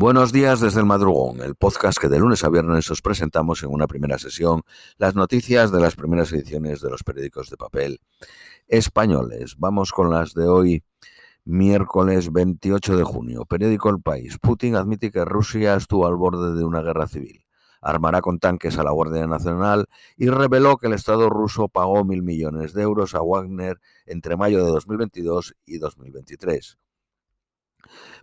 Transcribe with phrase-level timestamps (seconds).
[0.00, 3.70] Buenos días desde el madrugón, el podcast que de lunes a viernes os presentamos en
[3.70, 4.62] una primera sesión
[4.96, 8.00] las noticias de las primeras ediciones de los periódicos de papel
[8.68, 9.56] españoles.
[9.58, 10.84] Vamos con las de hoy,
[11.44, 13.44] miércoles 28 de junio.
[13.44, 14.38] Periódico El País.
[14.40, 17.44] Putin admite que Rusia estuvo al borde de una guerra civil.
[17.80, 19.86] Armará con tanques a la Guardia Nacional
[20.16, 24.64] y reveló que el Estado ruso pagó mil millones de euros a Wagner entre mayo
[24.64, 26.78] de 2022 y 2023.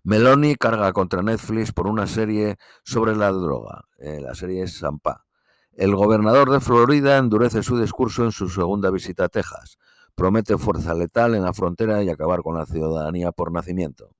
[0.03, 3.85] Meloni carga contra Netflix por una serie sobre la droga.
[3.97, 5.25] Eh, la serie es Sampa.
[5.73, 9.77] El gobernador de Florida endurece su discurso en su segunda visita a Texas.
[10.13, 14.11] Promete fuerza letal en la frontera y acabar con la ciudadanía por nacimiento.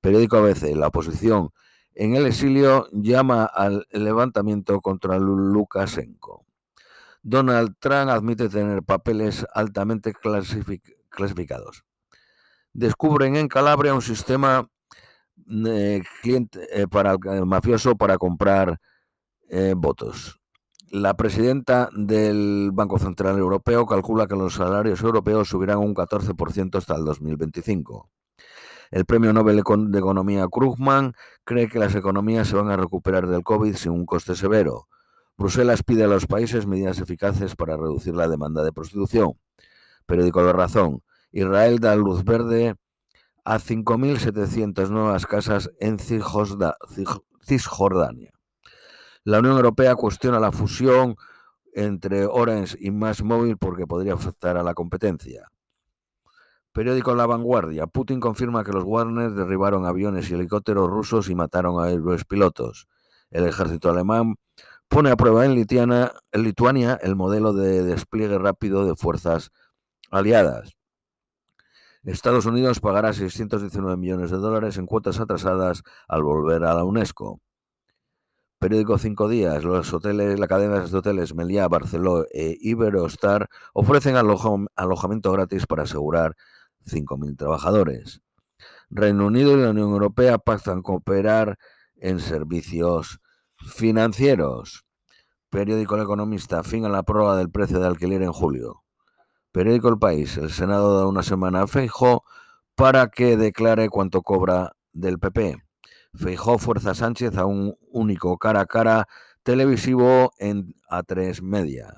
[0.00, 0.74] Periódico ABC.
[0.76, 1.50] La oposición
[1.94, 6.44] en el exilio llama al levantamiento contra Lukashenko.
[7.22, 11.87] Donald Trump admite tener papeles altamente clasificados
[12.78, 14.68] descubren en Calabria un sistema
[15.66, 16.86] eh, eh,
[17.32, 18.80] el mafioso para comprar
[19.48, 20.40] eh, votos.
[20.90, 26.94] La presidenta del Banco Central Europeo calcula que los salarios europeos subirán un 14% hasta
[26.94, 28.08] el 2025.
[28.90, 31.12] El premio Nobel de Economía Krugman
[31.44, 34.88] cree que las economías se van a recuperar del COVID sin un coste severo.
[35.36, 39.34] Bruselas pide a los países medidas eficaces para reducir la demanda de prostitución.
[40.06, 41.02] Periódico La Razón.
[41.30, 42.74] Israel da luz verde
[43.44, 48.32] a 5.700 nuevas casas en Cisjordania.
[49.24, 51.16] La Unión Europea cuestiona la fusión
[51.74, 55.48] entre Orange y Más Móvil porque podría afectar a la competencia.
[56.72, 57.86] Periódico La Vanguardia.
[57.86, 62.88] Putin confirma que los Warner derribaron aviones y helicópteros rusos y mataron a los pilotos.
[63.30, 64.36] El ejército alemán
[64.88, 69.50] pone a prueba en, en Lituania el modelo de despliegue rápido de fuerzas
[70.10, 70.77] aliadas.
[72.08, 77.40] Estados Unidos pagará 619 millones de dólares en cuotas atrasadas al volver a la UNESCO.
[78.58, 79.62] Periódico Cinco Días.
[79.62, 86.34] Los hoteles, la cadena de hoteles Meliá, Barceló e Iberostar ofrecen alojamiento gratis para asegurar
[86.86, 88.22] 5.000 trabajadores.
[88.88, 91.58] Reino Unido y la Unión Europea pactan cooperar
[91.96, 93.20] en servicios
[93.58, 94.86] financieros.
[95.50, 96.62] Periódico El Economista.
[96.62, 98.82] Fin a la prueba del precio de alquiler en julio.
[99.58, 100.36] Periódico El País.
[100.36, 102.22] El Senado da una semana a Feijó
[102.76, 105.56] para que declare cuánto cobra del PP.
[106.14, 109.08] Feijó fuerza Sánchez a un único cara a cara
[109.42, 111.92] televisivo en A3 Media.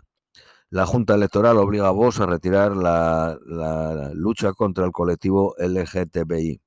[0.71, 6.63] La Junta Electoral obliga a Vox a retirar la, la, lucha contra el colectivo LGTBI.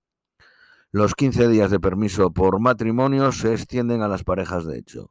[0.91, 5.09] Los 15 días de permiso por matrimonio se extienden a las parejas de hecho.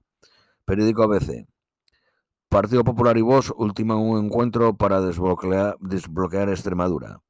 [0.64, 1.51] Periódico ABC.
[2.52, 7.22] Partido Popular y Vox ultiman un encuentro para desbloquear, desbloquear Extremadura.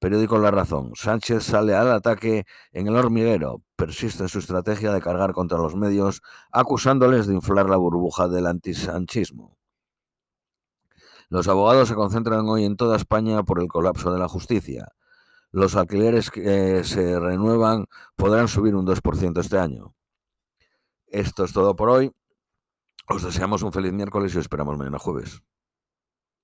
[0.00, 0.90] Periódico La Razón.
[0.96, 3.62] Sánchez sale al ataque en el hormiguero.
[3.76, 8.48] Persiste en su estrategia de cargar contra los medios, acusándoles de inflar la burbuja del
[8.48, 9.56] antisanchismo.
[11.28, 14.88] Los abogados se concentran hoy en toda España por el colapso de la justicia.
[15.52, 17.86] Los alquileres que se renuevan
[18.16, 19.94] podrán subir un 2% este año.
[21.06, 22.12] Esto es todo por hoy.
[23.10, 25.40] Os deseamos un feliz miércoles y os esperamos mañana jueves.